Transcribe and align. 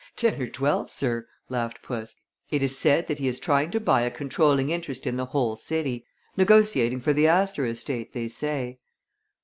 "Ten 0.15 0.41
or 0.41 0.47
twelve, 0.47 0.89
sir," 0.89 1.27
laughed 1.47 1.83
puss. 1.83 2.15
"It 2.49 2.63
is 2.63 2.75
said 2.75 3.05
that 3.05 3.19
he 3.19 3.27
is 3.27 3.39
trying 3.39 3.69
to 3.69 3.79
buy 3.79 4.01
a 4.01 4.09
controlling 4.09 4.71
interest 4.71 5.05
in 5.05 5.15
the 5.15 5.25
whole 5.27 5.55
city. 5.55 6.07
Negotiating 6.35 7.01
for 7.01 7.13
the 7.13 7.27
Astor 7.27 7.67
estate, 7.67 8.11
they 8.13 8.27
say." 8.27 8.79